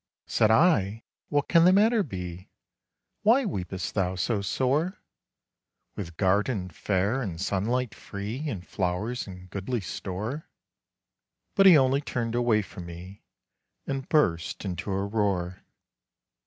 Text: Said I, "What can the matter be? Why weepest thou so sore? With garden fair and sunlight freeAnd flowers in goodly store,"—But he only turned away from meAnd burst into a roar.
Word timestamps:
Said 0.25 0.49
I, 0.49 1.03
"What 1.29 1.47
can 1.47 1.63
the 1.63 1.71
matter 1.71 2.01
be? 2.01 2.49
Why 3.21 3.45
weepest 3.45 3.93
thou 3.93 4.15
so 4.15 4.41
sore? 4.41 4.97
With 5.95 6.17
garden 6.17 6.69
fair 6.71 7.21
and 7.21 7.39
sunlight 7.39 7.91
freeAnd 7.91 8.65
flowers 8.65 9.27
in 9.27 9.45
goodly 9.45 9.81
store,"—But 9.81 11.67
he 11.67 11.77
only 11.77 12.01
turned 12.01 12.33
away 12.33 12.63
from 12.63 12.87
meAnd 12.87 14.09
burst 14.09 14.65
into 14.65 14.91
a 14.91 15.05
roar. 15.05 15.61